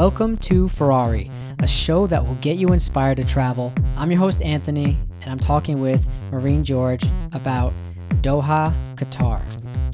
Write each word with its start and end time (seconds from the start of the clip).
Welcome 0.00 0.38
to 0.38 0.66
Ferrari, 0.70 1.30
a 1.58 1.66
show 1.66 2.06
that 2.06 2.26
will 2.26 2.36
get 2.36 2.56
you 2.56 2.68
inspired 2.68 3.18
to 3.18 3.24
travel. 3.24 3.70
I'm 3.98 4.10
your 4.10 4.18
host, 4.18 4.40
Anthony, 4.40 4.96
and 5.20 5.30
I'm 5.30 5.38
talking 5.38 5.78
with 5.78 6.08
Marine 6.32 6.64
George 6.64 7.04
about 7.32 7.74
Doha, 8.22 8.72
Qatar. 8.94 9.42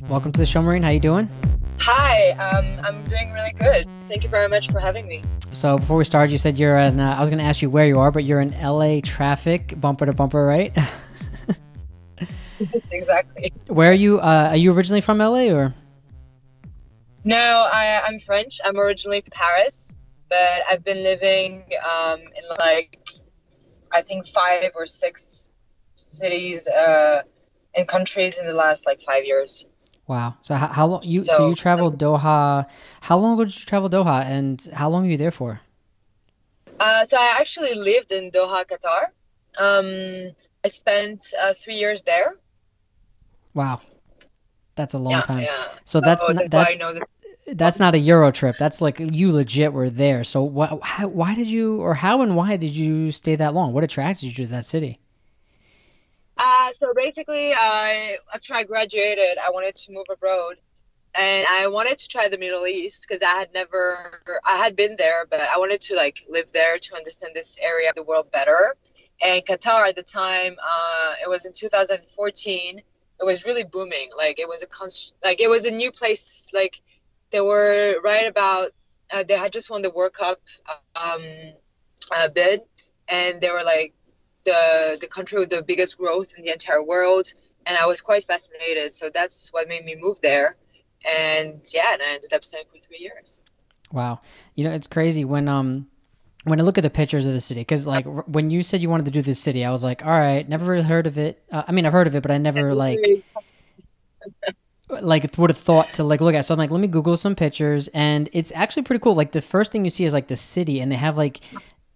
Welcome 0.08 0.30
to 0.30 0.38
the 0.38 0.46
show, 0.46 0.62
Marine. 0.62 0.84
How 0.84 0.90
are 0.90 0.92
you 0.92 1.00
doing? 1.00 1.28
Hi, 1.80 2.30
um, 2.38 2.84
I'm 2.84 3.02
doing 3.02 3.32
really 3.32 3.52
good. 3.54 3.88
Thank 4.06 4.22
you 4.22 4.28
very 4.28 4.48
much 4.48 4.70
for 4.70 4.78
having 4.78 5.08
me. 5.08 5.24
So 5.50 5.76
before 5.76 5.96
we 5.96 6.04
started, 6.04 6.30
you 6.30 6.38
said 6.38 6.56
you're 6.56 6.78
in. 6.78 7.00
Uh, 7.00 7.16
I 7.16 7.20
was 7.20 7.28
going 7.28 7.40
to 7.40 7.44
ask 7.44 7.60
you 7.60 7.68
where 7.68 7.88
you 7.88 7.98
are, 7.98 8.12
but 8.12 8.22
you're 8.22 8.40
in 8.40 8.52
LA 8.62 9.00
traffic, 9.02 9.74
bumper 9.80 10.06
to 10.06 10.12
bumper, 10.12 10.46
right? 10.46 10.72
exactly. 12.92 13.52
Where 13.66 13.90
are 13.90 13.94
you? 13.94 14.20
Uh, 14.20 14.50
are 14.50 14.56
you 14.56 14.72
originally 14.72 15.00
from 15.00 15.18
LA 15.18 15.46
or? 15.50 15.74
No, 17.26 17.68
I, 17.72 18.02
I'm 18.06 18.20
French. 18.20 18.54
I'm 18.64 18.78
originally 18.78 19.20
from 19.20 19.30
Paris, 19.32 19.96
but 20.28 20.62
I've 20.70 20.84
been 20.84 21.02
living 21.02 21.64
um, 21.84 22.20
in 22.20 22.44
like 22.58 22.98
I 23.92 24.00
think 24.02 24.26
five 24.26 24.72
or 24.76 24.86
six 24.86 25.50
cities 25.96 26.68
uh, 26.68 27.22
and 27.74 27.86
countries 27.86 28.38
in 28.38 28.46
the 28.46 28.52
last 28.54 28.86
like 28.86 29.00
five 29.00 29.24
years. 29.24 29.68
Wow. 30.06 30.36
So 30.42 30.54
how, 30.54 30.68
how 30.68 30.86
long 30.86 31.00
you 31.02 31.20
so, 31.20 31.36
so, 31.36 31.48
you 31.48 31.54
traveled 31.54 31.98
Doha? 31.98 32.66
How 33.00 33.16
long 33.18 33.34
ago 33.34 33.44
did 33.44 33.58
you 33.58 33.66
travel 33.66 33.90
Doha, 33.90 34.24
and 34.24 34.66
how 34.72 34.88
long 34.88 35.04
were 35.04 35.10
you 35.10 35.16
there 35.16 35.32
for? 35.32 35.60
Uh, 36.78 37.04
so 37.04 37.16
I 37.18 37.36
actually 37.40 37.74
lived 37.74 38.12
in 38.12 38.30
Doha, 38.30 38.64
Qatar. 38.64 39.06
Um, 39.58 40.32
I 40.64 40.68
spent 40.68 41.22
uh, 41.40 41.52
three 41.54 41.76
years 41.76 42.02
there. 42.02 42.34
Wow, 43.54 43.80
that's 44.74 44.94
a 44.94 44.98
long 44.98 45.12
yeah, 45.12 45.20
time. 45.20 45.38
Yeah. 45.40 45.64
So 45.84 46.00
that's 46.00 46.24
oh, 46.28 46.34
that's 46.48 46.72
that's 47.46 47.78
not 47.78 47.94
a 47.94 47.98
Euro 47.98 48.30
trip. 48.30 48.56
That's 48.58 48.80
like 48.80 48.98
you 48.98 49.32
legit 49.32 49.72
were 49.72 49.90
there. 49.90 50.24
So 50.24 50.42
what? 50.42 50.80
How, 50.82 51.08
why 51.08 51.34
did 51.34 51.48
you, 51.48 51.80
or 51.80 51.94
how 51.94 52.22
and 52.22 52.36
why 52.36 52.56
did 52.56 52.74
you 52.74 53.10
stay 53.10 53.36
that 53.36 53.54
long? 53.54 53.72
What 53.72 53.84
attracted 53.84 54.26
you 54.26 54.46
to 54.46 54.52
that 54.52 54.66
city? 54.66 54.98
Uh, 56.38 56.70
so 56.72 56.92
basically, 56.94 57.52
I 57.54 58.16
after 58.34 58.54
I 58.54 58.64
graduated, 58.64 59.38
I 59.38 59.50
wanted 59.50 59.76
to 59.76 59.92
move 59.92 60.06
abroad, 60.10 60.56
and 61.14 61.46
I 61.48 61.68
wanted 61.68 61.96
to 61.98 62.08
try 62.08 62.28
the 62.28 62.36
Middle 62.36 62.66
East 62.66 63.06
because 63.08 63.22
I 63.22 63.38
had 63.38 63.54
never, 63.54 63.96
I 64.46 64.58
had 64.58 64.76
been 64.76 64.96
there, 64.98 65.24
but 65.30 65.40
I 65.40 65.58
wanted 65.58 65.80
to 65.82 65.96
like 65.96 66.20
live 66.28 66.52
there 66.52 66.76
to 66.78 66.96
understand 66.96 67.34
this 67.34 67.58
area 67.62 67.88
of 67.88 67.94
the 67.94 68.02
world 68.02 68.30
better. 68.30 68.76
And 69.22 69.44
Qatar 69.46 69.88
at 69.88 69.96
the 69.96 70.02
time, 70.02 70.56
uh, 70.62 71.14
it 71.24 71.28
was 71.28 71.46
in 71.46 71.52
2014. 71.54 72.78
It 72.78 73.24
was 73.24 73.46
really 73.46 73.64
booming. 73.64 74.10
Like 74.14 74.38
it 74.38 74.46
was 74.46 74.62
a 74.62 74.66
const- 74.66 75.14
like 75.24 75.40
it 75.40 75.48
was 75.48 75.64
a 75.64 75.70
new 75.70 75.90
place. 75.90 76.50
Like 76.52 76.82
they 77.30 77.40
were 77.40 77.96
right 78.02 78.26
about, 78.26 78.70
uh, 79.10 79.22
they 79.24 79.36
had 79.36 79.52
just 79.52 79.70
won 79.70 79.82
the 79.82 79.90
World 79.90 80.12
Cup 80.12 80.38
um, 80.94 81.22
uh, 82.14 82.28
bid, 82.34 82.60
and 83.08 83.40
they 83.40 83.50
were 83.50 83.62
like 83.64 83.94
the 84.44 84.98
the 85.00 85.06
country 85.06 85.38
with 85.38 85.50
the 85.50 85.62
biggest 85.62 85.98
growth 85.98 86.34
in 86.36 86.42
the 86.44 86.52
entire 86.52 86.82
world, 86.82 87.26
and 87.66 87.76
I 87.76 87.86
was 87.86 88.00
quite 88.00 88.22
fascinated. 88.24 88.94
So 88.94 89.10
that's 89.12 89.50
what 89.50 89.68
made 89.68 89.84
me 89.84 89.96
move 90.00 90.20
there, 90.20 90.56
and 91.06 91.62
yeah, 91.74 91.92
and 91.92 92.02
I 92.02 92.14
ended 92.14 92.32
up 92.32 92.44
staying 92.44 92.66
for 92.68 92.78
three 92.78 92.98
years. 92.98 93.44
Wow, 93.92 94.20
you 94.54 94.64
know 94.64 94.72
it's 94.72 94.86
crazy 94.86 95.24
when 95.24 95.48
um 95.48 95.88
when 96.44 96.60
I 96.60 96.62
look 96.62 96.78
at 96.78 96.82
the 96.82 96.90
pictures 96.90 97.26
of 97.26 97.32
the 97.32 97.40
city, 97.40 97.60
because 97.60 97.86
like 97.86 98.06
when 98.06 98.50
you 98.50 98.62
said 98.62 98.80
you 98.80 98.88
wanted 98.88 99.06
to 99.06 99.10
do 99.10 99.22
this 99.22 99.40
city, 99.40 99.64
I 99.64 99.70
was 99.70 99.82
like, 99.82 100.04
all 100.04 100.10
right, 100.10 100.48
never 100.48 100.64
really 100.64 100.84
heard 100.84 101.06
of 101.06 101.18
it. 101.18 101.42
Uh, 101.50 101.64
I 101.66 101.72
mean, 101.72 101.86
I've 101.86 101.92
heard 101.92 102.06
of 102.06 102.14
it, 102.14 102.22
but 102.22 102.30
I 102.30 102.38
never 102.38 102.74
like 102.74 103.00
like 104.88 105.36
would 105.36 105.50
have 105.50 105.58
thought 105.58 105.86
to 105.94 106.04
like 106.04 106.20
look 106.20 106.34
at. 106.34 106.44
So 106.44 106.54
I'm 106.54 106.58
like, 106.58 106.70
let 106.70 106.80
me 106.80 106.88
Google 106.88 107.16
some 107.16 107.34
pictures, 107.34 107.88
and 107.88 108.28
it's 108.32 108.52
actually 108.54 108.84
pretty 108.84 109.00
cool. 109.00 109.14
Like 109.14 109.32
the 109.32 109.42
first 109.42 109.72
thing 109.72 109.84
you 109.84 109.90
see 109.90 110.04
is 110.04 110.12
like 110.12 110.28
the 110.28 110.36
city, 110.36 110.80
and 110.80 110.90
they 110.90 110.96
have 110.96 111.16
like 111.16 111.40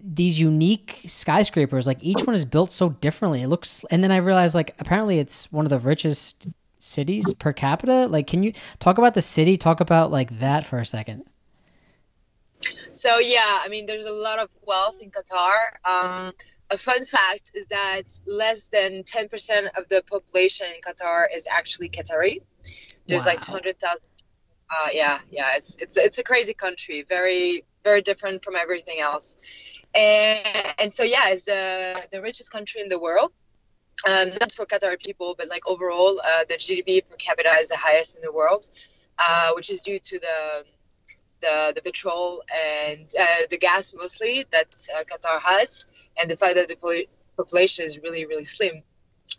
these 0.00 0.40
unique 0.40 1.00
skyscrapers. 1.06 1.86
Like 1.86 2.02
each 2.02 2.22
one 2.22 2.34
is 2.34 2.44
built 2.44 2.70
so 2.70 2.90
differently. 2.90 3.42
It 3.42 3.48
looks, 3.48 3.84
and 3.90 4.02
then 4.02 4.10
I 4.10 4.16
realized 4.16 4.54
like 4.54 4.74
apparently 4.78 5.18
it's 5.18 5.50
one 5.52 5.66
of 5.66 5.70
the 5.70 5.78
richest 5.78 6.48
cities 6.78 7.32
per 7.34 7.52
capita. 7.52 8.06
Like, 8.06 8.26
can 8.26 8.42
you 8.42 8.52
talk 8.78 8.98
about 8.98 9.14
the 9.14 9.22
city? 9.22 9.56
Talk 9.56 9.80
about 9.80 10.10
like 10.10 10.40
that 10.40 10.66
for 10.66 10.78
a 10.78 10.86
second. 10.86 11.24
So 12.92 13.18
yeah, 13.18 13.60
I 13.64 13.68
mean, 13.68 13.86
there's 13.86 14.06
a 14.06 14.12
lot 14.12 14.38
of 14.38 14.50
wealth 14.66 15.00
in 15.02 15.10
Qatar. 15.10 15.56
Um, 15.84 16.32
a 16.70 16.78
fun 16.78 17.04
fact 17.04 17.52
is 17.54 17.68
that 17.68 18.02
less 18.26 18.68
than 18.68 19.02
10% 19.02 19.30
of 19.76 19.88
the 19.88 20.02
population 20.08 20.66
in 20.74 20.80
Qatar 20.80 21.24
is 21.34 21.48
actually 21.50 21.88
Qatari. 21.88 22.42
There's 23.06 23.24
wow. 23.24 23.32
like 23.32 23.40
200,000. 23.40 23.98
Uh, 24.70 24.88
yeah, 24.92 25.18
yeah, 25.32 25.48
it's 25.56 25.76
it's 25.78 25.96
it's 25.96 26.18
a 26.18 26.22
crazy 26.22 26.54
country. 26.54 27.04
Very 27.08 27.64
very 27.82 28.02
different 28.02 28.44
from 28.44 28.54
everything 28.54 29.00
else 29.00 29.80
and, 29.94 30.74
and 30.78 30.92
so 30.92 31.02
yeah, 31.02 31.30
it's 31.30 31.44
the 31.44 32.00
the 32.12 32.22
richest 32.22 32.52
country 32.52 32.80
in 32.80 32.88
the 32.88 32.98
world. 32.98 33.32
Um, 34.08 34.30
not 34.40 34.52
for 34.52 34.64
Qatar 34.64 35.02
people, 35.04 35.34
but 35.36 35.48
like 35.48 35.68
overall, 35.68 36.20
uh, 36.20 36.44
the 36.48 36.54
GDP 36.54 37.08
per 37.08 37.16
capita 37.16 37.50
is 37.60 37.68
the 37.68 37.76
highest 37.76 38.16
in 38.16 38.22
the 38.22 38.32
world, 38.32 38.64
uh, 39.18 39.50
which 39.54 39.70
is 39.70 39.80
due 39.80 39.98
to 39.98 40.18
the 40.18 40.64
the, 41.40 41.72
the 41.76 41.82
petrol 41.82 42.42
and 42.92 43.08
uh, 43.18 43.46
the 43.48 43.56
gas 43.58 43.94
mostly 43.94 44.44
that 44.52 44.68
uh, 44.94 45.04
Qatar 45.04 45.40
has, 45.40 45.86
and 46.20 46.30
the 46.30 46.36
fact 46.36 46.54
that 46.54 46.68
the 46.68 47.06
population 47.36 47.84
is 47.84 48.00
really 48.02 48.26
really 48.26 48.44
slim. 48.44 48.82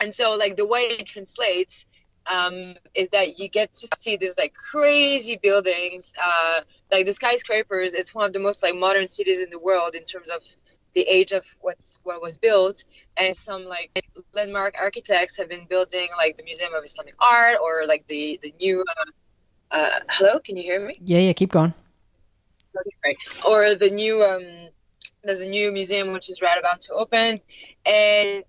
And 0.01 0.13
so, 0.13 0.35
like 0.35 0.57
the 0.57 0.67
way 0.67 0.81
it 0.81 1.07
translates 1.07 1.87
um, 2.29 2.75
is 2.93 3.09
that 3.09 3.39
you 3.39 3.49
get 3.49 3.73
to 3.73 3.87
see 3.95 4.17
these 4.17 4.37
like 4.37 4.53
crazy 4.53 5.39
buildings, 5.41 6.15
uh, 6.21 6.61
like 6.91 7.05
the 7.05 7.13
skyscrapers. 7.13 7.93
It's 7.93 8.13
one 8.13 8.25
of 8.25 8.33
the 8.33 8.39
most 8.39 8.63
like 8.63 8.75
modern 8.75 9.07
cities 9.07 9.41
in 9.41 9.49
the 9.49 9.59
world 9.59 9.95
in 9.95 10.03
terms 10.05 10.29
of 10.29 10.41
the 10.93 11.01
age 11.01 11.31
of 11.31 11.45
what's 11.61 11.99
what 12.03 12.21
was 12.21 12.37
built, 12.37 12.83
and 13.17 13.33
some 13.33 13.65
like 13.65 13.91
landmark 14.33 14.75
architects 14.79 15.39
have 15.39 15.49
been 15.49 15.65
building 15.67 16.07
like 16.17 16.35
the 16.35 16.43
Museum 16.43 16.73
of 16.73 16.83
Islamic 16.83 17.15
Art 17.21 17.57
or 17.61 17.85
like 17.87 18.07
the 18.07 18.39
the 18.41 18.53
new. 18.59 18.83
Uh, 18.87 19.11
uh, 19.71 19.99
hello, 20.09 20.39
can 20.39 20.57
you 20.57 20.63
hear 20.63 20.85
me? 20.85 20.97
Yeah, 21.03 21.19
yeah, 21.19 21.33
keep 21.33 21.51
going. 21.51 21.73
Okay, 22.75 23.17
Or 23.47 23.75
the 23.75 23.89
new 23.89 24.21
um, 24.21 24.69
there's 25.23 25.41
a 25.41 25.49
new 25.49 25.71
museum 25.71 26.13
which 26.13 26.29
is 26.29 26.41
right 26.41 26.57
about 26.57 26.81
to 26.81 26.93
open, 26.93 27.39
and 27.85 28.43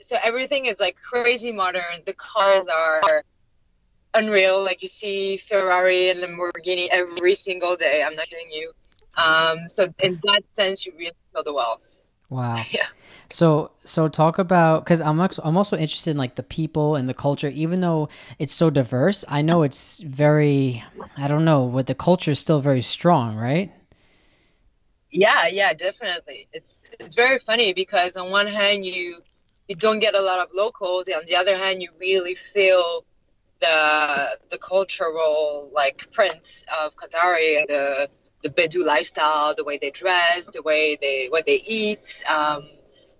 so 0.00 0.16
everything 0.22 0.66
is 0.66 0.80
like 0.80 0.96
crazy 0.96 1.52
modern. 1.52 1.82
The 2.06 2.14
cars 2.14 2.68
are 2.68 3.22
unreal. 4.14 4.62
Like 4.62 4.82
you 4.82 4.88
see 4.88 5.36
Ferrari 5.36 6.10
and 6.10 6.20
the 6.20 6.26
Lamborghini 6.26 6.88
every 6.90 7.34
single 7.34 7.76
day. 7.76 8.02
I'm 8.04 8.14
not 8.14 8.26
kidding 8.26 8.52
you. 8.52 8.72
Um, 9.16 9.68
so 9.68 9.86
in 10.02 10.20
that 10.24 10.42
sense, 10.52 10.86
you 10.86 10.92
really 10.96 11.12
feel 11.32 11.42
the 11.42 11.54
wealth. 11.54 12.02
Wow. 12.30 12.56
yeah. 12.72 12.86
So 13.30 13.72
so 13.84 14.08
talk 14.08 14.38
about 14.38 14.84
because 14.84 15.00
I'm 15.00 15.20
also, 15.20 15.42
I'm 15.44 15.56
also 15.56 15.76
interested 15.76 16.12
in 16.12 16.16
like 16.16 16.36
the 16.36 16.42
people 16.42 16.96
and 16.96 17.08
the 17.08 17.14
culture. 17.14 17.48
Even 17.48 17.80
though 17.80 18.08
it's 18.38 18.52
so 18.52 18.70
diverse, 18.70 19.24
I 19.28 19.42
know 19.42 19.62
it's 19.62 20.00
very 20.00 20.84
I 21.16 21.28
don't 21.28 21.44
know, 21.44 21.68
but 21.68 21.86
the 21.86 21.94
culture 21.94 22.30
is 22.30 22.38
still 22.38 22.60
very 22.60 22.82
strong, 22.82 23.36
right? 23.36 23.72
Yeah, 25.10 25.48
yeah, 25.50 25.72
definitely. 25.74 26.48
It's 26.52 26.90
it's 27.00 27.16
very 27.16 27.38
funny 27.38 27.72
because 27.72 28.16
on 28.16 28.30
one 28.30 28.46
hand 28.46 28.84
you 28.84 29.20
you 29.68 29.76
don't 29.76 30.00
get 30.00 30.14
a 30.14 30.20
lot 30.20 30.40
of 30.40 30.48
locals. 30.54 31.08
On 31.08 31.22
the 31.26 31.36
other 31.36 31.56
hand, 31.56 31.82
you 31.82 31.90
really 32.00 32.34
feel 32.34 33.04
the 33.60 34.38
the 34.50 34.58
cultural 34.58 35.70
like 35.72 36.10
print 36.12 36.64
of 36.82 36.96
Qatari, 36.96 37.66
the 37.66 38.08
the 38.42 38.48
Bedou 38.48 38.84
lifestyle, 38.84 39.54
the 39.54 39.64
way 39.64 39.78
they 39.78 39.90
dress, 39.90 40.50
the 40.50 40.62
way 40.62 40.96
they 41.00 41.26
what 41.28 41.46
they 41.46 41.60
eat, 41.66 42.24
um, 42.28 42.66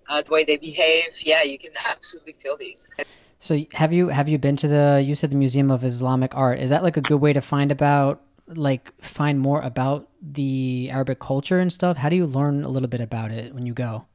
uh, 0.08 0.22
the 0.22 0.32
way 0.32 0.44
they 0.44 0.56
behave. 0.56 1.20
Yeah, 1.22 1.42
you 1.42 1.58
can 1.58 1.72
absolutely 1.90 2.32
feel 2.32 2.56
these. 2.56 2.96
So 3.38 3.58
have 3.74 3.92
you 3.92 4.08
have 4.08 4.28
you 4.28 4.38
been 4.38 4.56
to 4.56 4.68
the 4.68 5.02
you 5.04 5.14
said 5.14 5.30
the 5.30 5.36
Museum 5.36 5.70
of 5.70 5.84
Islamic 5.84 6.34
Art? 6.34 6.58
Is 6.60 6.70
that 6.70 6.82
like 6.82 6.96
a 6.96 7.02
good 7.02 7.20
way 7.20 7.32
to 7.32 7.40
find 7.40 7.70
about 7.70 8.22
like 8.46 8.92
find 9.02 9.38
more 9.38 9.60
about 9.60 10.08
the 10.22 10.88
Arabic 10.90 11.18
culture 11.18 11.60
and 11.60 11.72
stuff? 11.72 11.98
How 11.98 12.08
do 12.08 12.16
you 12.16 12.26
learn 12.26 12.64
a 12.64 12.68
little 12.68 12.88
bit 12.88 13.00
about 13.00 13.30
it 13.30 13.54
when 13.54 13.66
you 13.66 13.74
go? 13.74 14.06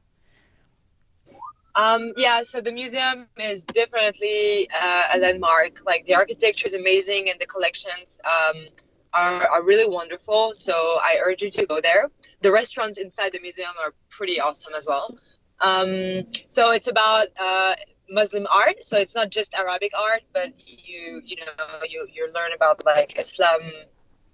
Um, 1.76 2.12
yeah, 2.16 2.42
so 2.44 2.60
the 2.60 2.72
museum 2.72 3.26
is 3.36 3.64
definitely 3.64 4.68
uh, 4.72 5.02
a 5.14 5.18
landmark. 5.18 5.84
Like 5.84 6.04
the 6.04 6.14
architecture 6.14 6.66
is 6.66 6.74
amazing 6.74 7.28
and 7.30 7.40
the 7.40 7.46
collections 7.46 8.20
um, 8.24 8.62
are, 9.12 9.46
are 9.48 9.62
really 9.62 9.92
wonderful. 9.92 10.54
So 10.54 10.72
I 10.72 11.18
urge 11.24 11.42
you 11.42 11.50
to 11.50 11.66
go 11.66 11.80
there. 11.80 12.10
The 12.42 12.52
restaurants 12.52 12.98
inside 12.98 13.32
the 13.32 13.40
museum 13.40 13.70
are 13.84 13.92
pretty 14.08 14.40
awesome 14.40 14.72
as 14.76 14.86
well. 14.88 15.18
Um, 15.60 16.26
so 16.48 16.72
it's 16.72 16.88
about 16.88 17.26
uh, 17.40 17.74
Muslim 18.10 18.46
art. 18.52 18.82
So 18.84 18.98
it's 18.98 19.16
not 19.16 19.30
just 19.30 19.54
Arabic 19.54 19.92
art, 19.98 20.22
but 20.32 20.52
you 20.66 21.22
you 21.24 21.36
know 21.36 21.52
you 21.88 22.06
you 22.12 22.28
learn 22.34 22.52
about 22.54 22.84
like 22.84 23.18
Islam, 23.18 23.60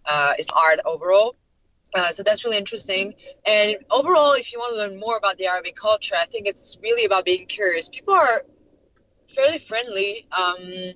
uh, 0.05 0.35
is 0.39 0.51
art 0.51 0.81
overall. 0.85 1.37
Uh, 1.95 2.11
so 2.11 2.23
that's 2.23 2.45
really 2.45 2.59
interesting. 2.59 3.15
And 3.47 3.77
overall, 3.91 4.33
if 4.33 4.53
you 4.53 4.59
want 4.59 4.75
to 4.75 4.79
learn 4.79 5.01
more 5.01 5.17
about 5.17 5.39
the 5.39 5.47
Arabic 5.47 5.75
culture, 5.75 6.15
I 6.21 6.27
think 6.27 6.47
it's 6.47 6.79
really 6.83 7.05
about 7.05 7.25
being 7.25 7.47
curious. 7.47 7.89
People 7.89 8.15
are 8.15 8.43
fairly 9.27 9.59
friendly. 9.59 10.27
Um, 10.31 10.95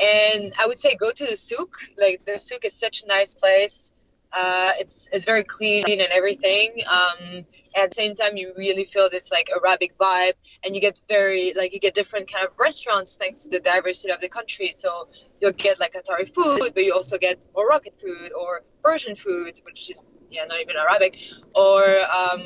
and 0.00 0.52
I 0.58 0.66
would 0.66 0.78
say 0.78 0.96
go 0.96 1.10
to 1.10 1.24
the 1.24 1.36
souk. 1.36 1.76
Like 1.96 2.24
the 2.24 2.38
souk 2.38 2.64
is 2.64 2.74
such 2.74 3.04
a 3.04 3.06
nice 3.06 3.34
place. 3.34 4.01
Uh, 4.32 4.72
it's 4.78 5.10
it's 5.12 5.26
very 5.26 5.44
clean 5.44 5.84
and 5.86 6.10
everything. 6.12 6.74
Um, 6.90 7.44
at 7.76 7.90
the 7.90 7.94
same 7.94 8.14
time, 8.14 8.36
you 8.36 8.52
really 8.56 8.84
feel 8.84 9.10
this 9.10 9.30
like 9.30 9.50
Arabic 9.50 9.98
vibe, 9.98 10.32
and 10.64 10.74
you 10.74 10.80
get 10.80 11.00
very 11.08 11.52
like 11.54 11.72
you 11.74 11.80
get 11.80 11.94
different 11.94 12.32
kind 12.32 12.46
of 12.46 12.52
restaurants 12.58 13.16
thanks 13.16 13.44
to 13.44 13.50
the 13.50 13.60
diversity 13.60 14.12
of 14.12 14.20
the 14.20 14.28
country. 14.28 14.70
So 14.70 15.08
you'll 15.40 15.52
get 15.52 15.80
like 15.80 15.92
Qatari 15.92 16.28
food, 16.32 16.72
but 16.74 16.82
you 16.84 16.94
also 16.94 17.18
get 17.18 17.46
Moroccan 17.54 17.92
food 17.96 18.32
or 18.32 18.62
Persian 18.82 19.14
food, 19.14 19.60
which 19.64 19.90
is 19.90 20.14
yeah 20.30 20.44
not 20.46 20.60
even 20.60 20.76
Arabic, 20.76 21.14
or 21.54 21.82
um, 21.82 22.40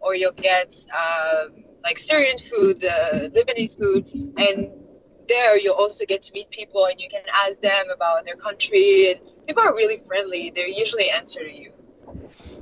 or 0.00 0.14
you'll 0.14 0.32
get 0.32 0.72
uh, 0.94 1.46
like 1.82 1.98
Syrian 1.98 2.38
food, 2.38 2.82
uh, 2.84 3.28
Lebanese 3.28 3.78
food, 3.78 4.06
and 4.36 4.83
there 5.28 5.58
you'll 5.58 5.74
also 5.74 6.04
get 6.06 6.22
to 6.22 6.32
meet 6.32 6.50
people 6.50 6.86
and 6.86 7.00
you 7.00 7.08
can 7.08 7.22
ask 7.46 7.60
them 7.60 7.86
about 7.92 8.24
their 8.24 8.36
country. 8.36 9.12
And 9.12 9.46
people 9.46 9.62
are 9.62 9.74
really 9.74 9.96
friendly 9.96 10.50
they 10.54 10.66
usually 10.68 11.10
answer 11.10 11.42
you. 11.46 11.72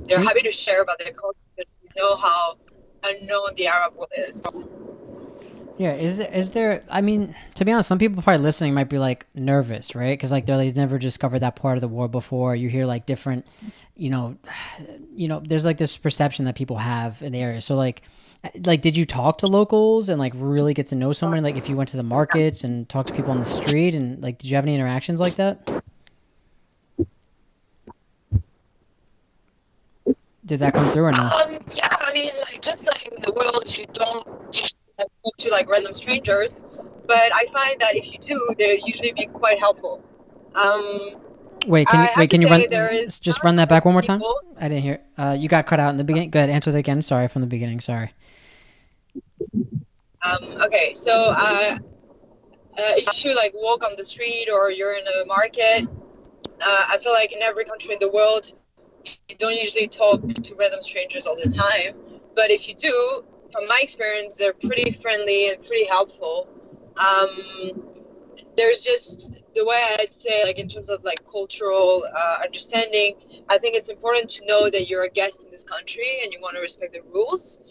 They're 0.05 0.19
hmm. 0.19 0.25
happy 0.25 0.41
to 0.41 0.51
share 0.51 0.81
about 0.81 0.99
their 0.99 1.13
culture 1.13 1.37
you 1.57 2.01
know 2.01 2.15
how 2.15 2.55
unknown 3.05 3.53
the 3.55 3.67
arab 3.67 3.95
world 3.95 4.09
is 4.17 4.65
yeah 5.77 5.93
is 5.93 6.17
there, 6.17 6.31
is 6.31 6.51
there 6.51 6.83
i 6.89 7.01
mean 7.01 7.35
to 7.55 7.65
be 7.65 7.71
honest 7.71 7.87
some 7.89 7.97
people 7.97 8.21
probably 8.21 8.41
listening 8.43 8.73
might 8.73 8.89
be 8.89 8.99
like 8.99 9.25
nervous 9.35 9.95
right? 9.95 10.11
Because 10.17 10.31
like 10.31 10.45
they've 10.45 10.75
never 10.75 10.97
discovered 10.97 11.39
that 11.39 11.55
part 11.55 11.77
of 11.77 11.81
the 11.81 11.87
war 11.87 12.07
before. 12.07 12.55
You 12.55 12.69
hear 12.69 12.85
like 12.85 13.05
different 13.05 13.45
you 13.95 14.09
know 14.09 14.37
you 15.15 15.27
know 15.27 15.41
there's 15.45 15.65
like 15.65 15.77
this 15.77 15.97
perception 15.97 16.45
that 16.45 16.55
people 16.55 16.77
have 16.77 17.21
in 17.21 17.31
the 17.31 17.39
area. 17.39 17.61
So 17.61 17.75
like 17.75 18.03
like 18.65 18.81
did 18.81 18.97
you 18.97 19.05
talk 19.05 19.37
to 19.39 19.47
locals 19.47 20.09
and 20.09 20.19
like 20.19 20.33
really 20.35 20.73
get 20.73 20.87
to 20.87 20.95
know 20.95 21.13
someone 21.13 21.41
like 21.43 21.55
if 21.55 21.69
you 21.69 21.77
went 21.77 21.89
to 21.89 21.97
the 21.97 22.03
markets 22.03 22.63
and 22.63 22.87
talked 22.89 23.07
to 23.09 23.13
people 23.15 23.31
on 23.31 23.39
the 23.39 23.45
street 23.45 23.95
and 23.95 24.21
like 24.21 24.37
did 24.37 24.49
you 24.49 24.55
have 24.55 24.65
any 24.65 24.75
interactions 24.75 25.19
like 25.19 25.35
that? 25.35 25.81
Did 30.45 30.59
that 30.59 30.73
come 30.73 30.91
through 30.91 31.05
or 31.05 31.11
not? 31.11 31.47
um, 31.47 31.57
yeah 31.73 31.95
i 32.01 32.13
mean 32.13 32.31
like 32.41 32.61
just 32.61 32.85
like 32.85 33.07
in 33.07 33.21
the 33.21 33.31
world 33.33 33.63
you 33.77 33.85
don't 33.93 34.25
talk 34.53 34.82
to 35.39 35.49
like 35.49 35.67
random 35.69 35.93
strangers 35.93 36.63
but 37.07 37.31
i 37.33 37.45
find 37.51 37.79
that 37.79 37.95
if 37.95 38.05
you 38.05 38.19
do 38.19 38.55
they 38.57 38.81
usually 38.85 39.13
be 39.13 39.27
quite 39.27 39.59
helpful 39.59 40.01
um 40.55 41.15
Wait, 41.65 41.87
can 41.87 42.01
you 42.01 42.09
wait? 42.17 42.29
Can 42.29 42.41
you 42.41 42.49
run 42.49 43.07
just 43.07 43.43
run 43.43 43.55
that 43.55 43.69
back 43.69 43.85
one 43.85 43.93
more 43.93 44.01
time? 44.01 44.21
I 44.59 44.67
didn't 44.67 44.83
hear. 44.83 44.99
Uh, 45.17 45.35
you 45.39 45.47
got 45.47 45.65
cut 45.65 45.79
out 45.79 45.91
in 45.91 45.97
the 45.97 46.03
beginning. 46.03 46.29
Go 46.29 46.39
ahead, 46.39 46.49
answer 46.49 46.71
that 46.71 46.77
again. 46.77 47.01
Sorry, 47.01 47.27
from 47.27 47.41
the 47.41 47.47
beginning. 47.47 47.79
Sorry. 47.79 48.11
Um, 50.25 50.61
okay, 50.61 50.93
so 50.93 51.13
uh, 51.13 51.75
uh, 51.75 51.77
if 52.77 53.25
you 53.25 53.35
like 53.35 53.53
walk 53.53 53.83
on 53.83 53.91
the 53.97 54.03
street 54.03 54.47
or 54.51 54.71
you're 54.71 54.93
in 54.93 55.05
a 55.05 55.25
market, 55.25 55.87
uh, 55.87 56.85
I 56.89 56.97
feel 56.97 57.11
like 57.11 57.33
in 57.33 57.41
every 57.41 57.65
country 57.65 57.93
in 57.93 57.99
the 57.99 58.09
world, 58.09 58.45
you 59.29 59.35
don't 59.37 59.55
usually 59.55 59.87
talk 59.87 60.21
to 60.21 60.55
random 60.55 60.81
strangers 60.81 61.27
all 61.27 61.35
the 61.35 61.49
time. 61.49 61.99
But 62.35 62.51
if 62.51 62.69
you 62.69 62.75
do, 62.75 63.23
from 63.53 63.67
my 63.67 63.79
experience, 63.81 64.39
they're 64.39 64.53
pretty 64.53 64.91
friendly 64.91 65.49
and 65.49 65.61
pretty 65.61 65.85
helpful. 65.87 66.49
Um, 66.97 67.29
there's 68.57 68.83
just 68.83 69.43
the 69.53 69.65
way 69.65 69.79
I'd 69.99 70.13
say, 70.13 70.43
like 70.43 70.59
in 70.59 70.67
terms 70.67 70.89
of 70.89 71.03
like 71.03 71.19
cultural 71.31 72.03
uh, 72.03 72.39
understanding, 72.43 73.15
I 73.49 73.59
think 73.59 73.75
it's 73.75 73.89
important 73.89 74.29
to 74.31 74.45
know 74.47 74.69
that 74.69 74.89
you're 74.89 75.03
a 75.03 75.09
guest 75.09 75.45
in 75.45 75.51
this 75.51 75.63
country 75.63 76.19
and 76.23 76.33
you 76.33 76.39
want 76.41 76.55
to 76.55 76.61
respect 76.61 76.93
the 76.93 77.01
rules. 77.01 77.61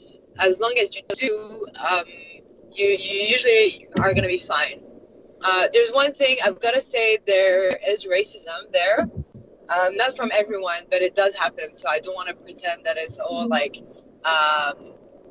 As 0.40 0.60
long 0.60 0.74
as 0.80 0.96
you 0.96 1.02
do, 1.14 1.66
um, 1.90 2.04
you, 2.72 2.86
you 2.86 3.26
usually 3.28 3.88
are 3.98 4.12
going 4.14 4.22
to 4.22 4.28
be 4.28 4.38
fine. 4.38 4.82
Uh, 5.44 5.66
there's 5.72 5.90
one 5.90 6.12
thing 6.12 6.36
I've 6.44 6.60
got 6.60 6.74
to 6.74 6.80
say 6.80 7.18
there 7.26 7.68
is 7.88 8.06
racism 8.06 8.70
there. 8.72 9.00
Um, 9.00 9.96
not 9.96 10.16
from 10.16 10.30
everyone, 10.32 10.82
but 10.90 11.02
it 11.02 11.14
does 11.14 11.36
happen. 11.36 11.74
So 11.74 11.88
I 11.88 11.98
don't 12.00 12.14
want 12.14 12.28
to 12.28 12.34
pretend 12.34 12.84
that 12.84 12.96
it's 12.98 13.18
all 13.18 13.48
like, 13.48 13.76
um, 14.24 14.76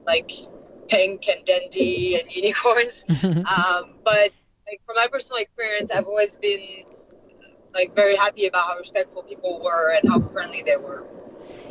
like 0.05 0.31
pink 0.87 1.27
and 1.27 1.45
dandy 1.45 2.19
and 2.19 2.31
unicorns. 2.35 3.05
um, 3.23 3.93
but 4.03 4.31
like 4.67 4.81
from 4.85 4.95
my 4.95 5.07
personal 5.11 5.41
experience, 5.41 5.91
I've 5.91 6.05
always 6.05 6.37
been 6.37 6.85
like 7.73 7.95
very 7.95 8.15
happy 8.15 8.47
about 8.47 8.67
how 8.67 8.77
respectful 8.77 9.23
people 9.23 9.61
were 9.63 9.93
and 9.93 10.09
how 10.09 10.19
friendly 10.19 10.63
they 10.65 10.77
were. 10.77 11.05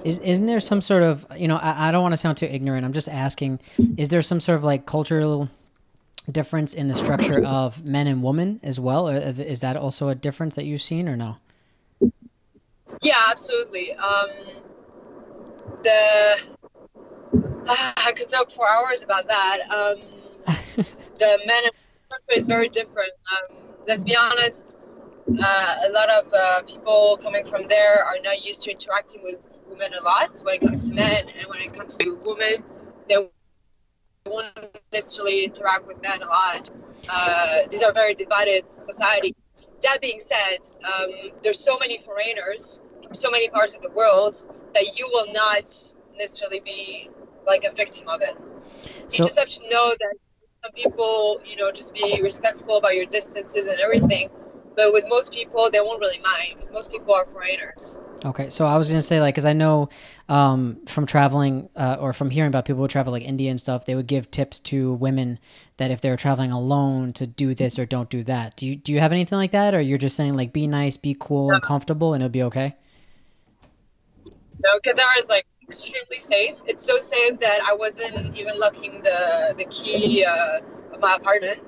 Is 0.04 0.18
isn't 0.20 0.46
there 0.46 0.60
some 0.60 0.80
sort 0.80 1.02
of 1.02 1.26
you 1.36 1.48
know 1.48 1.56
I, 1.56 1.88
I 1.88 1.90
don't 1.90 2.02
want 2.02 2.12
to 2.12 2.16
sound 2.16 2.38
too 2.38 2.46
ignorant. 2.46 2.84
I'm 2.84 2.92
just 2.92 3.08
asking. 3.08 3.60
Is 3.96 4.08
there 4.08 4.22
some 4.22 4.40
sort 4.40 4.56
of 4.56 4.64
like 4.64 4.86
cultural 4.86 5.48
difference 6.30 6.74
in 6.74 6.88
the 6.88 6.94
structure 6.94 7.44
of 7.44 7.84
men 7.84 8.06
and 8.06 8.22
women 8.22 8.60
as 8.62 8.78
well? 8.78 9.08
Or 9.08 9.16
is 9.16 9.60
that 9.60 9.76
also 9.76 10.08
a 10.08 10.14
difference 10.14 10.54
that 10.54 10.64
you've 10.64 10.82
seen 10.82 11.08
or 11.08 11.16
no? 11.16 11.36
Yeah, 13.02 13.18
absolutely. 13.30 13.92
Um, 13.94 14.28
the 15.82 16.36
uh, 16.59 16.59
I 17.68 18.12
could 18.16 18.28
talk 18.28 18.50
for 18.50 18.64
hours 18.68 19.04
about 19.04 19.28
that. 19.28 19.58
Um, 19.70 20.84
the 21.18 21.40
men 21.46 21.70
is 22.32 22.46
very 22.46 22.68
different. 22.68 23.10
Um, 23.30 23.56
let's 23.86 24.04
be 24.04 24.16
honest, 24.16 24.78
uh, 25.28 25.74
a 25.88 25.92
lot 25.92 26.08
of 26.10 26.32
uh, 26.36 26.62
people 26.62 27.18
coming 27.22 27.44
from 27.44 27.66
there 27.68 28.04
are 28.04 28.16
not 28.22 28.44
used 28.44 28.62
to 28.62 28.72
interacting 28.72 29.22
with 29.22 29.60
women 29.68 29.92
a 29.98 30.02
lot 30.02 30.30
when 30.44 30.54
it 30.56 30.60
comes 30.60 30.88
to 30.88 30.94
men, 30.94 31.24
and 31.38 31.46
when 31.48 31.60
it 31.60 31.72
comes 31.72 31.96
to 31.98 32.18
women, 32.24 32.64
they 33.08 33.16
won't 34.26 34.80
necessarily 34.92 35.44
interact 35.44 35.86
with 35.86 36.02
men 36.02 36.22
a 36.22 36.26
lot. 36.26 36.70
Uh, 37.08 37.66
these 37.70 37.82
are 37.82 37.92
very 37.92 38.14
divided 38.14 38.68
society. 38.68 39.34
That 39.82 40.00
being 40.00 40.18
said, 40.18 40.58
um, 40.84 41.10
there's 41.42 41.58
so 41.58 41.78
many 41.78 41.98
foreigners 41.98 42.82
from 43.02 43.14
so 43.14 43.30
many 43.30 43.48
parts 43.48 43.74
of 43.74 43.82
the 43.82 43.90
world 43.90 44.34
that 44.74 44.98
you 44.98 45.08
will 45.12 45.32
not 45.32 45.64
necessarily 46.18 46.60
be 46.60 47.08
like 47.46 47.64
a 47.64 47.74
victim 47.74 48.08
of 48.08 48.20
it. 48.22 48.36
So, 49.08 49.16
you 49.16 49.24
just 49.24 49.38
have 49.38 49.48
to 49.48 49.62
know 49.70 49.90
that 49.98 50.14
some 50.62 50.72
people, 50.72 51.40
you 51.44 51.56
know, 51.56 51.70
just 51.72 51.94
be 51.94 52.20
respectful 52.22 52.76
about 52.76 52.94
your 52.94 53.06
distances 53.06 53.68
and 53.68 53.80
everything. 53.80 54.30
But 54.76 54.92
with 54.92 55.06
most 55.08 55.34
people, 55.34 55.68
they 55.70 55.80
won't 55.80 56.00
really 56.00 56.20
mind 56.20 56.54
because 56.54 56.72
most 56.72 56.92
people 56.92 57.12
are 57.14 57.26
foreigners. 57.26 58.00
Okay, 58.24 58.50
so 58.50 58.66
I 58.66 58.76
was 58.76 58.88
gonna 58.88 59.00
say 59.00 59.20
like, 59.20 59.34
because 59.34 59.44
I 59.44 59.52
know 59.52 59.88
um, 60.28 60.78
from 60.86 61.06
traveling 61.06 61.70
uh, 61.74 61.96
or 61.98 62.12
from 62.12 62.30
hearing 62.30 62.48
about 62.48 62.66
people 62.66 62.82
who 62.82 62.88
travel 62.88 63.12
like 63.12 63.22
India 63.22 63.50
and 63.50 63.60
stuff, 63.60 63.86
they 63.86 63.94
would 63.94 64.06
give 64.06 64.30
tips 64.30 64.60
to 64.60 64.92
women 64.94 65.38
that 65.78 65.90
if 65.90 66.00
they're 66.00 66.16
traveling 66.16 66.52
alone 66.52 67.12
to 67.14 67.26
do 67.26 67.54
this 67.54 67.78
or 67.78 67.86
don't 67.86 68.10
do 68.10 68.22
that. 68.24 68.56
Do 68.56 68.66
you 68.66 68.76
do 68.76 68.92
you 68.92 69.00
have 69.00 69.12
anything 69.12 69.38
like 69.38 69.52
that, 69.52 69.74
or 69.74 69.80
you're 69.80 69.98
just 69.98 70.16
saying 70.16 70.34
like 70.34 70.52
be 70.52 70.66
nice, 70.66 70.96
be 70.96 71.16
cool 71.18 71.48
no. 71.48 71.54
and 71.54 71.62
comfortable, 71.62 72.14
and 72.14 72.22
it'll 72.22 72.30
be 72.30 72.42
okay? 72.44 72.76
No, 74.62 74.78
Qatar 74.84 75.16
is 75.18 75.30
like 75.30 75.46
extremely 75.70 76.18
safe. 76.18 76.56
It's 76.66 76.84
so 76.84 76.98
safe 76.98 77.38
that 77.40 77.60
I 77.70 77.74
wasn't 77.76 78.36
even 78.36 78.58
locking 78.58 79.02
the 79.02 79.54
the 79.56 79.66
key 79.66 80.24
uh, 80.24 80.94
of 80.94 81.00
my 81.00 81.14
apartment. 81.14 81.60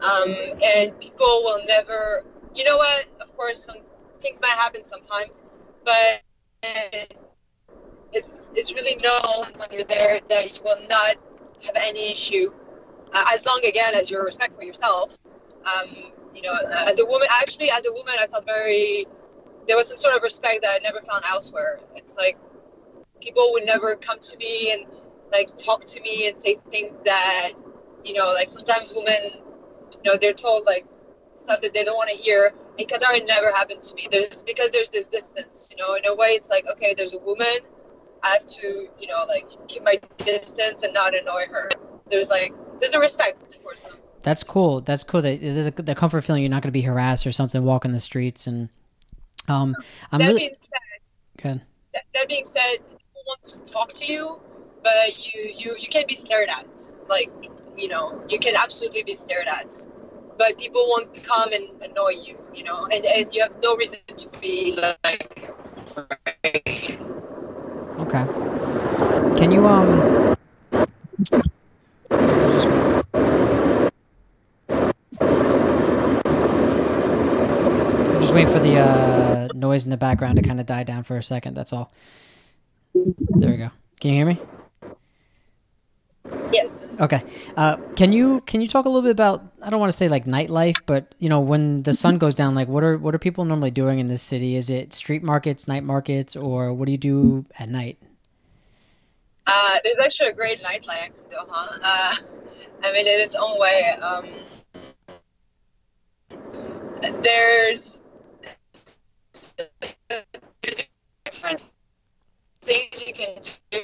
Um, 0.00 0.30
and 0.74 0.98
people 0.98 1.34
will 1.44 1.62
never. 1.66 2.24
You 2.54 2.64
know 2.64 2.78
what? 2.78 3.06
Of 3.20 3.36
course, 3.36 3.58
some 3.66 3.76
things 4.14 4.40
might 4.40 4.56
happen 4.64 4.82
sometimes, 4.82 5.44
but 5.84 6.22
it's 8.12 8.52
it's 8.56 8.74
really 8.74 8.96
known 8.96 9.52
when 9.58 9.68
you're 9.72 9.84
there 9.84 10.20
that 10.28 10.54
you 10.54 10.60
will 10.64 10.80
not 10.88 11.14
have 11.66 11.76
any 11.84 12.10
issue 12.10 12.50
uh, 13.12 13.24
as 13.34 13.46
long 13.46 13.60
again 13.68 13.94
as 13.94 14.10
you're 14.10 14.24
respectful 14.24 14.64
yourself. 14.64 15.18
Um, 15.64 15.88
you 16.34 16.42
know, 16.42 16.54
as 16.88 16.98
a 17.00 17.06
woman, 17.06 17.28
actually, 17.42 17.68
as 17.70 17.86
a 17.86 17.92
woman, 17.92 18.14
I 18.18 18.26
felt 18.26 18.46
very. 18.46 19.06
There 19.66 19.76
was 19.76 19.88
some 19.88 19.98
sort 19.98 20.16
of 20.16 20.22
respect 20.22 20.62
that 20.62 20.72
I 20.74 20.78
never 20.82 21.00
found 21.00 21.22
elsewhere. 21.30 21.78
It's 21.94 22.16
like 22.16 22.38
people 23.20 23.52
would 23.52 23.64
never 23.64 23.96
come 23.96 24.18
to 24.20 24.36
me 24.38 24.72
and 24.72 25.00
like 25.32 25.48
talk 25.56 25.80
to 25.84 26.00
me 26.00 26.26
and 26.28 26.36
say 26.36 26.54
things 26.54 27.00
that 27.04 27.52
you 28.04 28.14
know 28.14 28.32
like 28.34 28.48
sometimes 28.48 28.94
women 28.96 29.40
you 30.02 30.10
know 30.10 30.16
they're 30.20 30.32
told 30.32 30.64
like 30.66 30.86
stuff 31.34 31.60
that 31.60 31.72
they 31.72 31.84
don't 31.84 31.96
want 31.96 32.10
to 32.10 32.16
hear 32.16 32.52
in 32.78 32.86
qatar 32.86 33.16
it 33.16 33.26
never 33.26 33.46
happened 33.52 33.80
to 33.82 33.94
me. 33.94 34.08
There's 34.10 34.42
because 34.42 34.70
there's 34.70 34.90
this 34.90 35.08
distance 35.08 35.68
you 35.70 35.76
know? 35.76 35.94
In 35.94 36.02
a 36.06 36.14
way 36.14 36.28
it's 36.28 36.50
like 36.50 36.64
okay 36.72 36.94
there's 36.96 37.14
a 37.14 37.20
woman 37.20 37.46
i 38.22 38.28
have 38.28 38.44
to 38.44 38.88
you 38.98 39.06
know 39.06 39.24
like 39.28 39.48
keep 39.68 39.82
my 39.84 40.00
distance 40.18 40.82
and 40.82 40.92
not 40.94 41.14
annoy 41.14 41.44
her. 41.50 41.70
There's 42.08 42.30
like 42.30 42.52
there's 42.80 42.94
a 42.94 43.00
respect 43.00 43.58
for 43.62 43.76
some. 43.76 43.92
That's 44.22 44.42
cool. 44.42 44.80
That's 44.80 45.04
cool 45.04 45.22
that 45.22 45.40
there's 45.40 45.66
a 45.66 45.70
the 45.70 45.94
comfort 45.94 46.22
feeling 46.22 46.42
you're 46.42 46.50
not 46.50 46.62
going 46.62 46.68
to 46.68 46.72
be 46.72 46.82
harassed 46.82 47.26
or 47.26 47.32
something 47.32 47.62
walking 47.62 47.92
the 47.92 48.00
streets 48.00 48.46
and 48.46 48.68
um 49.48 49.76
i'm 50.12 50.18
that 50.18 50.26
really 50.26 50.40
being 50.40 50.56
said, 50.58 51.42
good 51.42 51.60
that, 51.92 52.02
that 52.14 52.28
being 52.28 52.44
said 52.44 52.76
want 53.26 53.44
to 53.44 53.72
talk 53.72 53.92
to 53.94 54.06
you, 54.06 54.40
but 54.82 55.18
you 55.18 55.52
you 55.56 55.76
you 55.78 55.88
can 55.90 56.04
be 56.08 56.14
stared 56.14 56.48
at. 56.48 56.66
Like 57.08 57.30
you 57.76 57.88
know, 57.88 58.22
you 58.28 58.38
can 58.38 58.54
absolutely 58.56 59.02
be 59.02 59.14
stared 59.14 59.48
at. 59.48 59.72
But 60.38 60.58
people 60.58 60.82
won't 60.88 61.22
come 61.28 61.52
and 61.52 61.82
annoy 61.82 62.12
you, 62.24 62.38
you 62.54 62.64
know, 62.64 62.84
and, 62.84 63.04
and 63.04 63.32
you 63.32 63.42
have 63.42 63.56
no 63.62 63.76
reason 63.76 64.00
to 64.06 64.28
be 64.40 64.74
like. 65.02 65.50
Okay. 68.00 68.24
Can 69.36 69.52
you 69.52 69.66
um 69.66 70.36
I'm 78.10 78.20
just 78.20 78.34
waiting 78.34 78.52
for 78.52 78.60
the 78.60 78.76
uh 78.78 79.48
noise 79.54 79.84
in 79.84 79.90
the 79.90 79.96
background 79.96 80.36
to 80.36 80.42
kind 80.42 80.58
of 80.58 80.66
die 80.66 80.84
down 80.84 81.02
for 81.02 81.16
a 81.16 81.22
second. 81.22 81.54
That's 81.54 81.72
all. 81.72 81.92
There 82.94 83.50
we 83.50 83.56
go. 83.56 83.70
Can 84.00 84.10
you 84.10 84.16
hear 84.16 84.26
me? 84.26 84.38
Yes. 86.52 87.00
Okay. 87.00 87.22
Uh, 87.56 87.76
can 87.96 88.12
you 88.12 88.40
can 88.42 88.60
you 88.60 88.68
talk 88.68 88.84
a 88.84 88.88
little 88.88 89.02
bit 89.02 89.12
about 89.12 89.42
I 89.62 89.70
don't 89.70 89.80
want 89.80 89.90
to 89.90 89.96
say 89.96 90.08
like 90.08 90.26
nightlife, 90.26 90.76
but 90.86 91.14
you 91.18 91.28
know 91.28 91.40
when 91.40 91.82
the 91.82 91.94
sun 91.94 92.18
goes 92.18 92.34
down, 92.34 92.54
like 92.54 92.68
what 92.68 92.82
are 92.82 92.98
what 92.98 93.14
are 93.14 93.18
people 93.18 93.44
normally 93.44 93.70
doing 93.70 93.98
in 93.98 94.08
this 94.08 94.22
city? 94.22 94.56
Is 94.56 94.70
it 94.70 94.92
street 94.92 95.22
markets, 95.22 95.68
night 95.68 95.84
markets, 95.84 96.36
or 96.36 96.72
what 96.72 96.86
do 96.86 96.92
you 96.92 96.98
do 96.98 97.44
at 97.58 97.68
night? 97.68 97.98
Uh, 99.46 99.74
there's 99.82 99.96
actually 100.02 100.28
a 100.28 100.34
great 100.34 100.60
nightlife 100.60 101.18
in 101.18 101.24
Doha. 101.24 101.78
Uh, 101.82 102.14
I 102.82 102.92
mean, 102.92 103.06
in 103.06 103.20
its 103.20 103.36
own 103.36 103.58
way. 103.58 103.90
Um, 104.00 104.26
there's 107.22 108.02
different 111.24 111.72
things 112.60 113.06
you 113.06 113.14
can 113.14 113.38
do. 113.70 113.80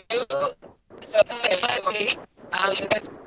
So, 1.06 1.20
um, 1.20 2.74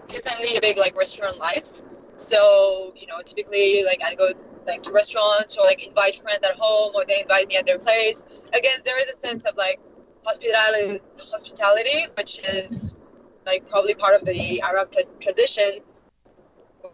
definitely 0.07 0.57
a 0.57 0.61
big 0.61 0.77
like 0.77 0.97
restaurant 0.97 1.37
life. 1.37 1.81
So, 2.17 2.93
you 2.97 3.07
know, 3.07 3.15
typically 3.23 3.83
like 3.85 4.01
I 4.05 4.15
go 4.15 4.27
like 4.67 4.83
to 4.83 4.93
restaurants 4.93 5.57
or 5.57 5.63
like 5.63 5.85
invite 5.87 6.17
friends 6.17 6.43
at 6.45 6.55
home 6.57 6.91
or 6.93 7.05
they 7.07 7.21
invite 7.21 7.47
me 7.47 7.55
at 7.55 7.65
their 7.65 7.79
place. 7.79 8.27
Again, 8.53 8.73
there 8.83 8.99
is 8.99 9.07
a 9.07 9.13
sense 9.13 9.45
of 9.45 9.55
like 9.55 9.79
hospitality, 10.25 10.99
hospitality, 11.17 12.07
which 12.17 12.39
is 12.39 12.97
like 13.45 13.69
probably 13.69 13.95
part 13.95 14.15
of 14.15 14.25
the 14.25 14.61
Arab 14.61 14.91
t- 14.91 15.03
tradition. 15.21 15.79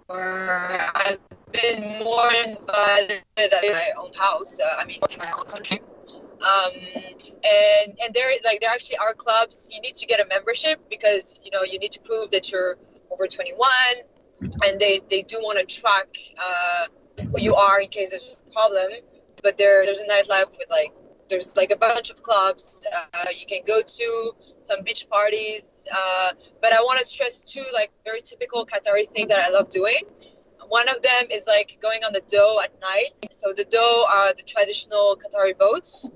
Where 0.05 0.87
I've 0.93 1.19
been 1.51 2.03
more 2.03 2.31
invited 2.45 3.23
in 3.39 3.71
my 3.71 3.89
own 3.97 4.11
house. 4.13 4.59
Uh, 4.61 4.77
I 4.77 4.85
mean, 4.85 4.99
in 5.09 5.17
my 5.17 5.31
own 5.31 5.45
country. 5.45 5.79
Um, 6.45 6.71
and 7.43 7.97
and 8.03 8.13
there 8.13 8.29
like 8.43 8.59
there 8.59 8.69
actually 8.69 8.97
are 8.97 9.13
clubs. 9.13 9.69
You 9.73 9.81
need 9.81 9.95
to 9.95 10.05
get 10.05 10.19
a 10.19 10.27
membership 10.27 10.79
because 10.89 11.41
you 11.43 11.51
know 11.51 11.63
you 11.63 11.79
need 11.79 11.91
to 11.93 12.01
prove 12.01 12.31
that 12.31 12.51
you're 12.51 12.77
over 13.11 13.27
21, 13.27 13.69
and 14.65 14.79
they 14.79 14.99
they 15.09 15.23
do 15.23 15.37
want 15.41 15.57
to 15.57 15.65
track 15.65 16.15
uh, 16.37 16.85
who 17.31 17.41
you 17.41 17.55
are 17.55 17.81
in 17.81 17.89
case 17.89 18.11
there's 18.11 18.35
a 18.47 18.51
problem. 18.51 18.91
But 19.41 19.57
there 19.57 19.85
there's 19.85 20.01
a 20.01 20.07
nightlife 20.07 20.57
with 20.59 20.69
like 20.69 20.93
there's 21.29 21.57
like 21.57 21.71
a 21.71 21.77
bunch 21.77 22.11
of 22.11 22.21
clubs 22.21 22.85
uh, 22.95 23.25
you 23.37 23.45
can 23.47 23.61
go 23.65 23.81
to 23.83 24.31
some 24.61 24.83
beach 24.83 25.07
parties 25.09 25.87
uh, 25.91 26.29
but 26.61 26.71
i 26.71 26.81
want 26.81 26.99
to 26.99 27.05
stress 27.05 27.53
two 27.53 27.63
like 27.73 27.91
very 28.05 28.21
typical 28.21 28.65
qatari 28.65 29.07
things 29.07 29.29
that 29.29 29.39
i 29.39 29.49
love 29.49 29.69
doing 29.69 30.03
one 30.67 30.87
of 30.89 31.01
them 31.01 31.23
is 31.31 31.47
like 31.47 31.77
going 31.81 32.03
on 32.03 32.13
the 32.13 32.21
Dhow 32.21 32.59
at 32.63 32.71
night 32.81 33.31
so 33.31 33.53
the 33.53 33.65
Dhow 33.65 34.05
are 34.15 34.33
the 34.33 34.43
traditional 34.43 35.17
qatari 35.17 35.57
boats 35.57 36.11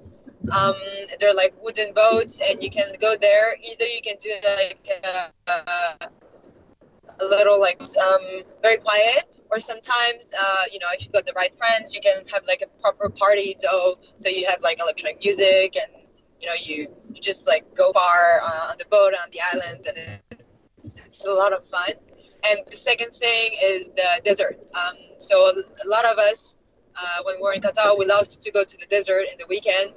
um, 0.51 0.75
they're 1.19 1.33
like 1.33 1.53
wooden 1.61 1.93
boats 1.93 2.41
and 2.47 2.61
you 2.61 2.69
can 2.69 2.91
go 2.99 3.15
there. 3.19 3.55
Either 3.55 3.85
you 3.85 4.01
can 4.03 4.15
do 4.19 4.31
like 4.43 4.87
a, 5.03 5.51
a, 5.51 6.09
little 7.25 7.59
like 7.59 7.81
um, 7.81 8.43
very 8.61 8.77
quiet 8.77 9.25
or 9.51 9.59
sometimes 9.59 10.33
uh, 10.39 10.63
you 10.71 10.79
know 10.79 10.87
if 10.93 11.03
you've 11.03 11.13
got 11.13 11.25
the 11.25 11.33
right 11.35 11.53
friends 11.53 11.93
you 11.93 12.01
can 12.01 12.23
have 12.31 12.43
like 12.47 12.61
a 12.61 12.81
proper 12.81 13.09
party 13.09 13.55
Dhow 13.59 13.95
so 14.19 14.29
you 14.29 14.47
have 14.47 14.61
like 14.61 14.79
electronic 14.79 15.19
music 15.23 15.75
and 15.75 15.91
you 16.39 16.47
know 16.47 16.53
you, 16.61 16.87
you 17.13 17.21
just 17.21 17.47
like 17.47 17.75
go 17.75 17.91
far 17.91 18.41
uh, 18.41 18.71
on 18.71 18.75
the 18.77 18.85
boat 18.89 19.13
on 19.13 19.29
the 19.31 19.39
islands 19.53 19.85
and 19.85 19.97
it's, 20.77 20.99
it's 21.05 21.25
a 21.25 21.31
lot 21.31 21.53
of 21.53 21.63
fun. 21.63 21.91
And 22.41 22.59
the 22.67 22.77
second 22.77 23.11
thing 23.11 23.51
is 23.63 23.91
the 23.91 24.21
desert. 24.23 24.57
Um, 24.73 24.95
so 25.17 25.35
a 25.35 25.87
lot 25.87 26.05
of 26.05 26.17
us 26.17 26.57
uh, 26.95 27.23
when 27.25 27.35
we're 27.41 27.53
in 27.53 27.61
qatar 27.61 27.97
we 27.99 28.05
love 28.05 28.27
to 28.27 28.51
go 28.51 28.63
to 28.63 28.77
the 28.77 28.85
desert 28.85 29.23
in 29.31 29.37
the 29.37 29.45
weekend 29.47 29.93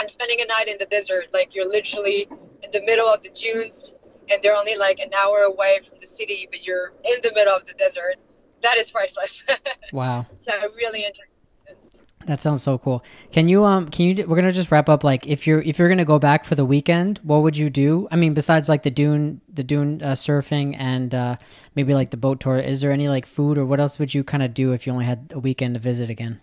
and 0.00 0.10
spending 0.10 0.40
a 0.40 0.46
night 0.46 0.68
in 0.68 0.76
the 0.78 0.86
desert 0.86 1.26
like 1.32 1.54
you're 1.54 1.68
literally 1.68 2.26
in 2.62 2.70
the 2.72 2.82
middle 2.82 3.08
of 3.08 3.22
the 3.22 3.30
dunes 3.30 4.08
and 4.30 4.42
they're 4.42 4.56
only 4.56 4.76
like 4.76 4.98
an 4.98 5.10
hour 5.14 5.38
away 5.40 5.78
from 5.82 5.98
the 6.00 6.06
city 6.06 6.46
but 6.50 6.66
you're 6.66 6.92
in 7.04 7.16
the 7.22 7.32
middle 7.34 7.54
of 7.54 7.64
the 7.64 7.74
desert 7.74 8.16
that 8.64 8.78
is 8.78 8.90
priceless. 8.90 9.46
wow. 9.92 10.26
So 10.38 10.52
I 10.52 10.66
really 10.76 11.04
enjoy 11.04 11.22
this. 11.68 12.02
That 12.26 12.40
sounds 12.40 12.62
so 12.62 12.78
cool. 12.78 13.04
Can 13.30 13.48
you 13.48 13.64
um 13.64 13.88
can 13.88 14.06
you 14.06 14.26
we're 14.26 14.36
going 14.36 14.46
to 14.46 14.52
just 14.52 14.70
wrap 14.70 14.88
up 14.88 15.04
like 15.04 15.26
if 15.26 15.46
you're 15.46 15.60
if 15.60 15.78
you're 15.78 15.88
going 15.88 15.98
to 15.98 16.06
go 16.06 16.18
back 16.18 16.44
for 16.44 16.54
the 16.54 16.64
weekend, 16.64 17.20
what 17.22 17.42
would 17.42 17.56
you 17.56 17.68
do? 17.68 18.08
I 18.10 18.16
mean 18.16 18.32
besides 18.32 18.68
like 18.68 18.82
the 18.82 18.90
dune 18.90 19.42
the 19.52 19.62
dune 19.62 20.02
uh, 20.02 20.12
surfing 20.12 20.74
and 20.78 21.14
uh 21.14 21.36
maybe 21.74 21.92
like 21.92 22.10
the 22.10 22.16
boat 22.16 22.40
tour, 22.40 22.56
is 22.58 22.80
there 22.80 22.90
any 22.90 23.08
like 23.08 23.26
food 23.26 23.58
or 23.58 23.66
what 23.66 23.80
else 23.80 23.98
would 23.98 24.14
you 24.14 24.24
kind 24.24 24.42
of 24.42 24.54
do 24.54 24.72
if 24.72 24.86
you 24.86 24.92
only 24.94 25.04
had 25.04 25.30
a 25.34 25.38
weekend 25.38 25.74
to 25.74 25.80
visit 25.80 26.08
again? 26.08 26.40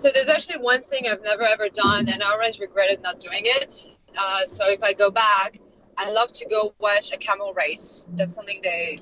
So 0.00 0.08
there's 0.14 0.30
actually 0.30 0.62
one 0.62 0.80
thing 0.80 1.04
I've 1.06 1.22
never 1.22 1.42
ever 1.42 1.68
done 1.68 2.08
and 2.08 2.22
I 2.22 2.30
always 2.32 2.58
regretted 2.58 3.02
not 3.02 3.20
doing 3.20 3.42
it. 3.44 3.86
Uh, 4.16 4.46
so 4.46 4.64
if 4.68 4.82
I 4.82 4.94
go 4.94 5.10
back, 5.10 5.58
I 5.98 6.10
love 6.10 6.32
to 6.32 6.48
go 6.48 6.74
watch 6.78 7.12
a 7.12 7.18
camel 7.18 7.52
race. 7.52 8.08
That's 8.14 8.34
something 8.34 8.60
they 8.62 8.96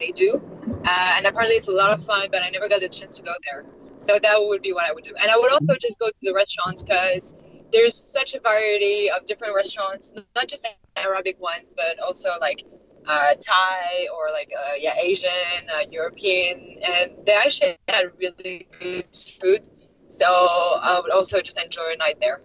they 0.00 0.10
do. 0.10 0.42
Uh, 0.84 1.14
and 1.16 1.26
apparently 1.26 1.54
it's 1.54 1.68
a 1.68 1.72
lot 1.72 1.92
of 1.92 2.02
fun, 2.02 2.26
but 2.32 2.42
I 2.42 2.48
never 2.48 2.68
got 2.68 2.80
the 2.80 2.88
chance 2.88 3.18
to 3.18 3.22
go 3.22 3.34
there. 3.44 3.64
So 4.00 4.18
that 4.20 4.34
would 4.36 4.62
be 4.62 4.72
what 4.72 4.90
I 4.90 4.92
would 4.92 5.04
do. 5.04 5.14
And 5.14 5.30
I 5.30 5.36
would 5.36 5.52
also 5.52 5.74
just 5.80 5.96
go 6.00 6.06
to 6.06 6.20
the 6.22 6.34
restaurants 6.34 6.82
because 6.82 7.36
there's 7.70 7.94
such 7.94 8.34
a 8.34 8.40
variety 8.40 9.10
of 9.12 9.26
different 9.26 9.54
restaurants, 9.54 10.12
not 10.34 10.48
just 10.48 10.66
Arabic 10.96 11.40
ones, 11.40 11.72
but 11.76 12.04
also 12.04 12.30
like 12.40 12.64
uh, 13.06 13.34
Thai 13.34 14.08
or 14.14 14.32
like 14.32 14.50
uh, 14.56 14.74
yeah 14.78 14.94
Asian, 15.00 15.30
uh, 15.74 15.86
European, 15.90 16.78
and 16.84 17.26
they 17.26 17.34
actually 17.34 17.76
had 17.88 18.10
really 18.18 18.66
good 18.78 19.04
food. 19.14 19.60
So 20.08 20.26
I 20.26 21.00
would 21.02 21.12
also 21.12 21.40
just 21.40 21.62
enjoy 21.62 21.92
a 21.94 21.96
night 21.96 22.18
there. 22.20 22.40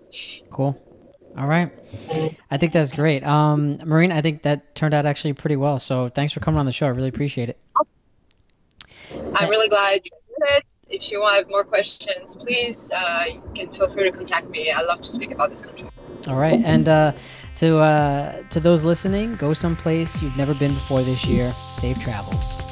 Cool. 0.50 0.82
All 1.38 1.48
right. 1.48 1.72
I 2.50 2.58
think 2.58 2.74
that's 2.74 2.91
great. 2.91 3.24
Um, 3.24 3.77
Marine, 3.86 4.12
I 4.12 4.22
think 4.22 4.44
that 4.44 4.75
turned 4.75 4.94
out 4.94 5.06
actually 5.06 5.34
pretty 5.34 5.56
well. 5.56 5.80
So 5.80 6.10
thanks 6.10 6.34
for 6.34 6.39
coming 6.39 6.60
on 6.60 6.65
the 6.65 6.72
show. 6.72 6.88
I 6.88 6.89
really 6.89 7.10
appreciate 7.10 7.50
it. 7.50 7.60
I'm 9.36 9.50
really 9.50 9.70
glad 9.70 10.01
you 10.03 10.12
did 10.12 10.58
it. 10.58 10.63
If 10.89 11.12
you 11.12 11.22
want 11.22 11.38
have 11.38 11.50
more 11.50 11.63
questions, 11.63 12.36
please, 12.36 12.91
uh, 12.94 13.24
you 13.34 13.41
can 13.56 13.72
feel 13.72 13.88
free 13.88 14.03
to 14.03 14.12
contact 14.12 14.50
me. 14.50 14.72
I 14.72 14.82
love 14.82 15.00
to 15.00 15.10
speak 15.10 15.32
about 15.32 15.50
this 15.50 15.65
country. 15.65 15.88
All 16.27 16.36
right. 16.36 16.62
And 16.65 16.88
uh, 16.89 17.13
to, 17.55 17.79
uh, 17.79 18.41
to 18.50 18.60
those 18.60 18.84
listening, 18.86 19.36
go 19.36 19.53
someplace 19.53 20.22
you've 20.22 20.38
never 20.38 20.53
been 20.53 20.74
before 20.74 21.01
this 21.01 21.25
year. 21.25 21.51
Safe 21.53 22.00
travels. 22.01 22.70